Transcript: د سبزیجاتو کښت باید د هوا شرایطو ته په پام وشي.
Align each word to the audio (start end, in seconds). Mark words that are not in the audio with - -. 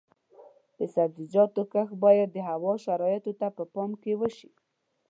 د 0.77 0.79
سبزیجاتو 0.93 1.61
کښت 1.73 1.93
باید 2.03 2.29
د 2.33 2.37
هوا 2.49 2.73
شرایطو 2.85 3.31
ته 3.39 3.47
په 3.57 3.63
پام 3.73 3.91
وشي. 4.21 4.49